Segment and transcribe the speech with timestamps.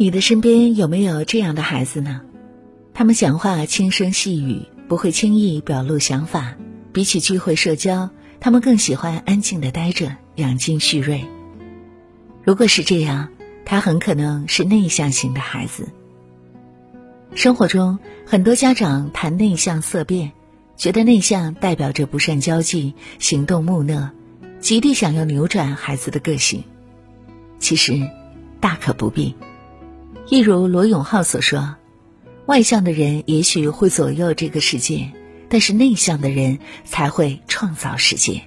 [0.00, 2.20] 你的身边有没有这样的孩子呢？
[2.94, 6.54] 他们讲话轻声细语，不会轻易表露想法。
[6.92, 8.08] 比起聚会社交，
[8.38, 11.24] 他们更喜欢安静的待着，养精蓄锐。
[12.44, 13.30] 如果是这样，
[13.64, 15.88] 他很可能是内向型的孩子。
[17.34, 20.30] 生活中，很多家长谈内向色变，
[20.76, 24.12] 觉得内向代表着不善交际、行动木讷，
[24.60, 26.62] 极力想要扭转孩子的个性。
[27.58, 28.00] 其实，
[28.60, 29.34] 大可不必。
[30.30, 31.76] 一如罗永浩所说
[32.44, 35.10] ：“外向的人也许会左右这个世界，
[35.48, 38.42] 但是内向的人才会创造世界。”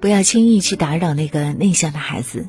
[0.00, 2.46] 不要轻易去打扰那个内向的孩子，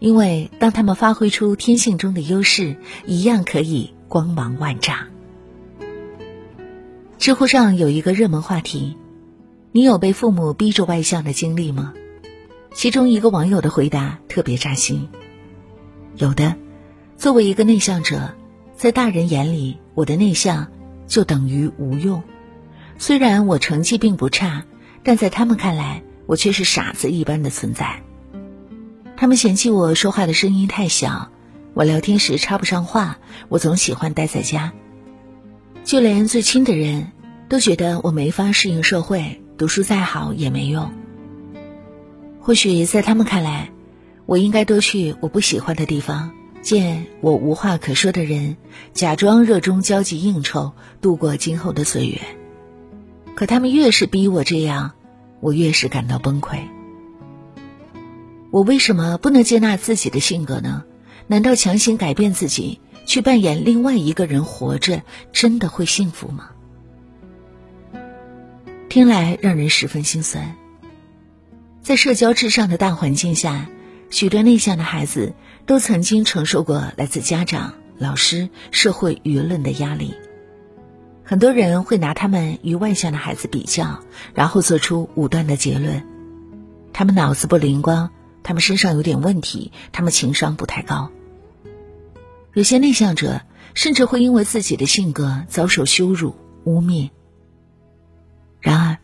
[0.00, 2.76] 因为当他们发挥出天性中的优势，
[3.06, 5.06] 一样可以光芒万丈。
[7.18, 8.98] 知乎上有一个热门话题
[9.72, 11.94] ：“你有被父母逼着外向的经历吗？”
[12.74, 15.08] 其中一个网友的回答特别扎心
[16.16, 16.54] ：“有的。”
[17.20, 18.34] 作为一个内向者，
[18.74, 20.68] 在大人眼里，我的内向
[21.06, 22.22] 就等于无用。
[22.96, 24.64] 虽然我成绩并不差，
[25.02, 28.02] 但在他们看来，我却是傻子一般的存在。
[29.18, 31.30] 他们嫌弃我说话的声音太小，
[31.74, 33.18] 我聊天时插不上话，
[33.50, 34.72] 我总喜欢待在家。
[35.84, 37.12] 就连最亲的人
[37.50, 40.90] 都觉得我没法适应社会，读书再好也没用。
[42.40, 43.68] 或许在他们看来，
[44.24, 46.32] 我应该多去我不喜欢的地方。
[46.62, 48.56] 见我无话可说的人，
[48.92, 52.20] 假装热衷交际应酬，度过今后的岁月。
[53.34, 54.92] 可他们越是逼我这样，
[55.40, 56.58] 我越是感到崩溃。
[58.50, 60.84] 我为什么不能接纳自己的性格呢？
[61.26, 65.02] 难道强行改变自己，去扮演另外一个人活着，
[65.32, 66.50] 真的会幸福吗？
[68.88, 70.56] 听来让人十分心酸。
[71.80, 73.66] 在社交至上的大环境下。
[74.10, 75.32] 许多内向的孩子
[75.66, 80.14] 都曾经承受过来自家长、老师、社会舆论的压力。
[81.24, 84.00] 很多人会拿他们与外向的孩子比较，
[84.34, 86.02] 然后做出武断的结论：
[86.92, 88.10] 他们脑子不灵光，
[88.42, 91.10] 他们身上有点问题，他们情商不太高。
[92.52, 93.42] 有些内向者
[93.74, 96.34] 甚至会因为自己的性格遭受羞辱、
[96.64, 97.10] 污蔑。
[98.60, 98.98] 然而，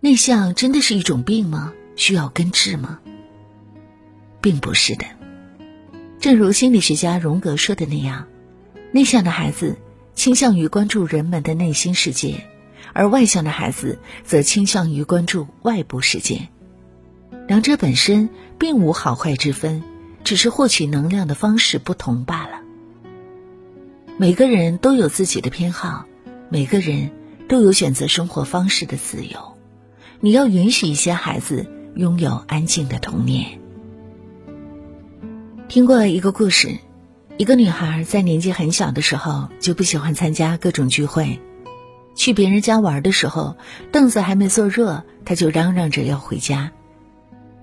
[0.00, 1.74] 内向真的是一种病吗？
[1.96, 3.00] 需要根治吗？
[4.40, 5.04] 并不是的，
[6.20, 8.26] 正如心理学家荣格说的那样，
[8.92, 9.76] 内向的孩子
[10.14, 12.44] 倾向于关注人们的内心世界，
[12.92, 16.48] 而外向的孩子则倾向于关注外部世界。
[17.46, 18.28] 两者本身
[18.58, 19.82] 并无好坏之分，
[20.24, 22.60] 只是获取能量的方式不同罢了。
[24.16, 26.04] 每个人都有自己的偏好，
[26.50, 27.10] 每个人
[27.48, 29.56] 都有选择生活方式的自由。
[30.20, 33.60] 你要允许一些孩子拥有安静的童年。
[35.68, 36.78] 听过一个故事，
[37.36, 41.38] 一个女孩在年纪很小的时候就不喜欢参加各种聚会，
[42.14, 43.54] 去别人家玩的时候，
[43.92, 46.72] 凳子还没坐热，她就嚷嚷着要回家。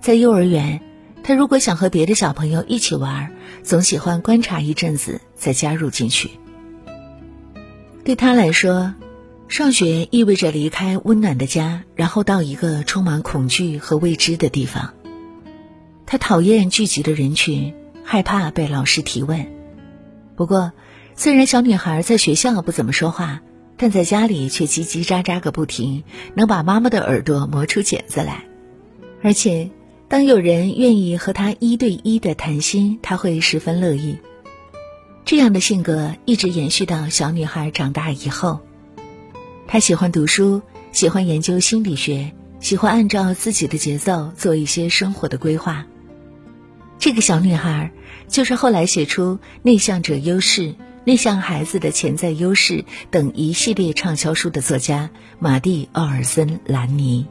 [0.00, 0.80] 在幼儿园，
[1.24, 3.32] 她如果想和别的小朋友一起玩，
[3.64, 6.30] 总喜欢观察一阵子再加入进去。
[8.04, 8.94] 对她来说，
[9.48, 14.94] 上学意味着离开温暖的家，然后到一个充满恐惧和未知的地方。
[16.06, 17.74] 她讨厌聚集的人群。
[18.08, 19.48] 害怕被老师提问，
[20.36, 20.70] 不过，
[21.16, 23.40] 虽然小女孩在学校不怎么说话，
[23.76, 28.44] 但在家里却叽叽喳喳个不停，能把妈妈的耳朵磨出茧子来。
[29.24, 29.72] 而且，
[30.06, 34.18] 当有人愿意和她一对一的谈心，她会十分乐意。
[35.24, 38.60] 这样的性格一直延续到小女孩长大以后。
[39.66, 40.62] 她喜欢读书，
[40.92, 42.30] 喜欢研究心理学，
[42.60, 45.86] 喜欢按照自己的节奏做一些生活的规划。
[46.98, 47.92] 这个小女孩，
[48.26, 50.62] 就是后来写出《内向者优势》
[51.04, 52.78] 《内向孩子的潜在优势》
[53.10, 57.26] 等一系列畅销书的作家马蒂·奥尔森·兰尼。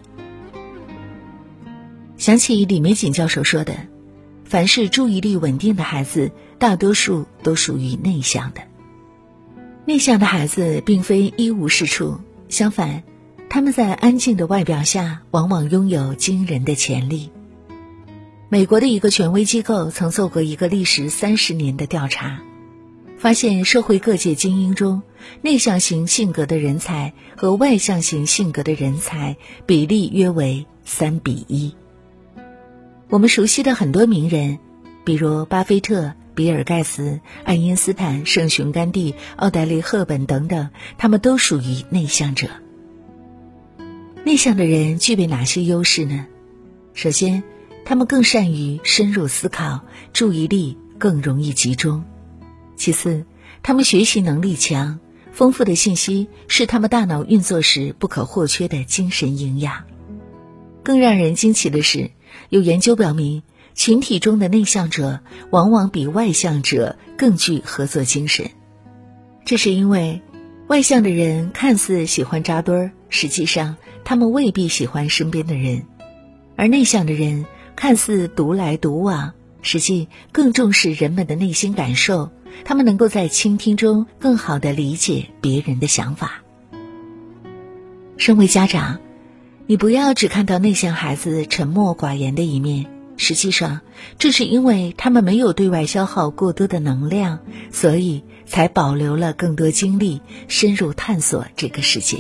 [2.18, 3.76] 想起李玫瑾教授说的
[4.46, 8.62] ：“凡是注意力稳定的孩子，大多数都属于内向的。
[9.84, 13.04] 内向的孩子并非一无是处，相反，
[13.50, 17.32] 他们在安静的外表下，往往拥有惊人的潜力。”
[18.48, 22.42] 美国的一个权威机构曾做过一个历时三十年的调查，
[23.18, 25.02] 发现社会各界精英中，
[25.42, 31.74] 内向型性格的人才和外向型性格的人才比例约为三比一。
[33.10, 34.60] 我们熟悉的很多名人，
[35.04, 40.70] 比如巴菲特、比尔·盖茨、爱因斯坦、圣雄甘地、奥黛丽·赫本等等，
[41.00, 42.48] 他们都属于内向者。
[44.24, 46.28] 内向的人具备哪些优势呢？
[46.94, 47.44] 首先，
[47.86, 52.04] 他们更善于深入思考，注意力更容易集中。
[52.76, 53.26] 其次，
[53.62, 55.00] 他们学习能力强，
[55.32, 59.84] 丰富的信息是他们大脑运作时不可或缺的精神营养。
[60.84, 62.10] 更让人惊奇的是，
[62.50, 63.44] 有研究表明，
[63.76, 65.20] 群体中的内向者
[65.52, 68.50] 往往比外向者更具合作精神。
[69.46, 70.22] 这是因为，
[70.68, 75.84] 外向的人看似喜欢扎堆儿，实际上他们未必喜欢身边的人；
[76.56, 82.32] 而内向的人看似独来独往，实际更重视人们的内心感受。
[82.64, 86.42] 他们能够在倾听中更好的理解别人的想法。
[88.16, 89.00] 身为家长，
[89.68, 92.86] 你不要只看到内向孩子沉默寡言的一面，
[93.18, 93.82] 实际上，
[94.18, 97.40] 这是因为他们没有对外消耗过多的能量，
[97.72, 102.20] 所以才保留了更多精力深入探索这个世界。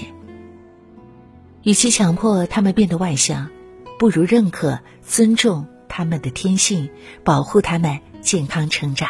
[1.63, 3.49] 与其强迫他们变得外向，
[3.97, 6.89] 不如认可、尊重他们的天性，
[7.24, 9.09] 保护他们健康成长。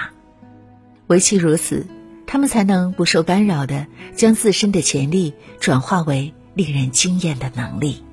[1.08, 1.86] 唯其如此，
[2.28, 8.04] 他们才能不受干扰的将自身的潜力转化为令人惊艳的能力。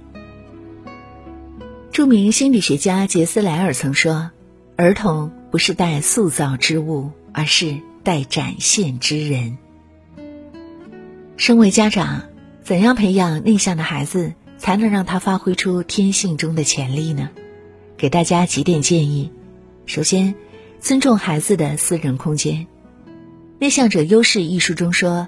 [1.91, 4.31] 著名心理学家杰斯莱尔曾说
[4.77, 9.59] ：“儿童不是带塑造之物，而是带展现之人。”
[11.37, 12.23] 身为家长，
[12.63, 17.31] 怎样培养内向的孩子，才能让他发挥出天性中的潜力呢？
[17.97, 19.33] 给大家几点建议：
[19.87, 20.37] 首先，
[20.79, 22.69] 尊重孩子的私人空间。
[23.59, 25.27] 内向者优势一书中说，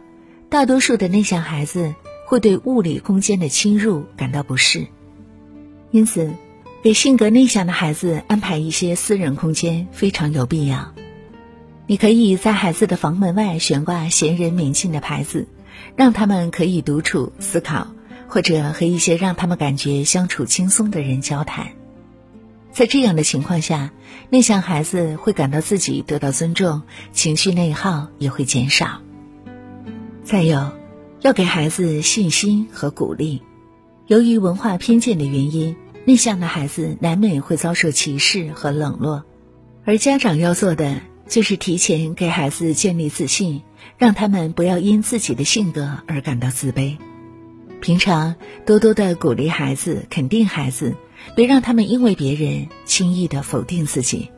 [0.49, 1.97] 大多数的内向孩子
[2.29, 4.87] 会对物理空间的侵入感到不适，
[5.91, 6.31] 因此，
[6.85, 10.95] 给性格内向的孩子安排一些私人空间非常有必要。
[11.89, 15.49] 你可以在孩子的房门外悬挂闲人免进的牌子，
[15.97, 17.89] 让他们可以独处思考，
[18.35, 21.69] 或者和一些让他们感觉相处轻松的人交谈。
[22.73, 23.93] 在这样的情况下，
[24.29, 26.83] 内向孩子会感到自己得到尊重，
[27.13, 29.03] 情绪内耗也会减少。
[30.25, 30.73] 再有，
[31.21, 33.41] 要给孩子信心和鼓励。
[34.09, 39.23] 由于文化偏见的原因，内向的孩子难免会遭受歧视和冷落，
[39.85, 43.63] 而家长要做的就是提前给孩子建立自信，
[43.97, 46.97] 让他们不要因自己的性格而感到自卑。
[47.85, 50.95] 平常多多的鼓励孩子，肯定孩子。
[51.37, 54.31] 别让他们因为别人轻易的否定自己。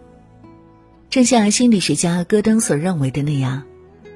[1.10, 3.62] 正像心理学家戈登所认为的那样，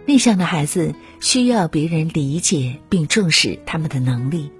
[0.04, 4.50] 内向的孩子需要别人理解并重视他们的能力，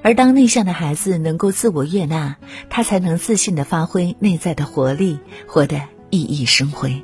[0.00, 2.38] 而当内向的孩子能够自我悦纳，
[2.70, 7.02] 他才能自信的发挥内在的活力，活得熠熠生辉。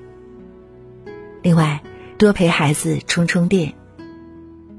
[1.42, 1.82] 另外，
[2.16, 3.74] 多陪孩子充充电。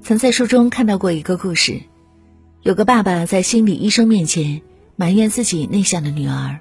[0.01, 1.81] 曾在书中看到过一个故事，
[2.67, 4.61] 有个爸爸在心理医生面前。
[4.97, 6.59] 埋怨自己内向的女儿，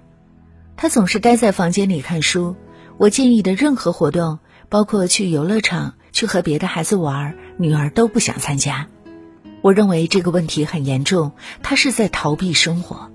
[0.77, 2.55] 他总是待在房间里看书。
[2.97, 4.39] 我建议的任何活动，
[4.69, 8.87] 包括去游乐场、去和别的孩子玩，女儿都不想参加。
[9.63, 13.11] 我认为这个问题很严重，他是在逃避生活。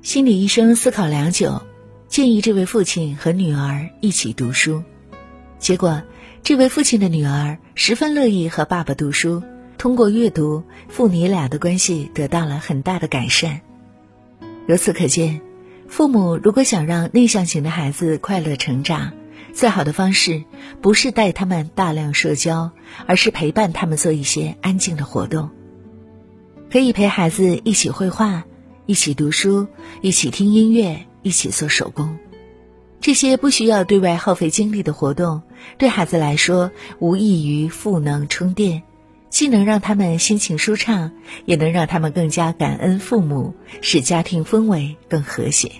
[0.00, 1.60] 心理医生思考良久，
[2.08, 4.82] 建议这位父亲和女儿一起读书。
[5.58, 6.02] 结果，
[6.42, 9.42] 这位父亲的女儿十分乐意和爸爸读书，
[9.78, 13.60] 通过阅读，父女俩的关系得到了很大的改善。
[14.66, 15.40] 由此可见，
[15.86, 19.12] 父母如果想让内向型的孩子快乐成长，
[19.52, 20.44] 最好的方式
[20.80, 22.72] 不是带他们大量社交，
[23.06, 25.50] 而是陪伴他们做一些安静的活动。
[26.70, 28.44] 可以陪孩子一起绘画，
[28.86, 29.66] 一起读书，
[30.00, 32.18] 一起听音乐，一起做手工。
[33.00, 35.42] 这些不需要对外耗费精力的活动，
[35.78, 38.82] 对孩子来说无异于赋能充电。
[39.36, 41.12] 既能让他们心情舒畅，
[41.44, 43.52] 也能让他们更加感恩父母，
[43.82, 45.72] 使家庭氛围更和谐。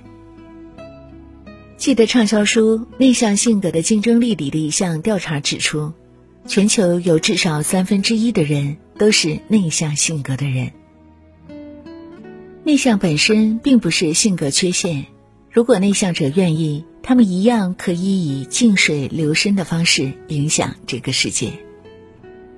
[1.79, 5.95] 记得畅销书《内向性格的竞争力》里的一项调查指出，
[6.47, 10.73] 全球有至少三分之一的人都是内向性格的人。
[12.63, 15.07] 内向本身并不是性格缺陷，
[15.51, 21.53] 如果内向者愿意，他们一样可以以静水流深的方式影响这个世界。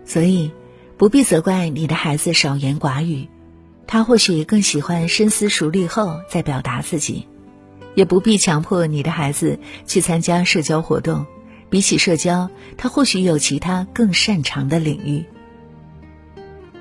[0.04, 0.50] 所以。
[0.98, 3.28] 不必责怪你的孩子少言寡语，
[3.86, 7.24] 他或许更喜欢深思熟虑后再表达自己；
[7.94, 11.24] 也不必强迫你的孩子去参加社交活动，
[11.70, 15.24] 比起社交，他或许有其他更擅长的领域。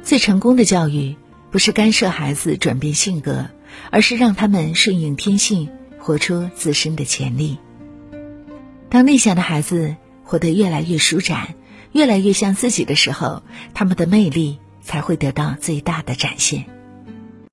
[0.02, 1.16] 最成功的教育
[1.52, 3.46] 不是干涉孩子转变性格，
[3.92, 5.70] 而是让他们顺应天性，
[6.00, 7.60] 活出自身的潜力。
[8.90, 11.54] 当内向的孩子活得越来越舒展。
[11.98, 13.42] 越来越像自己的时候，
[13.74, 16.77] 他们的魅力才会得到最大的展现。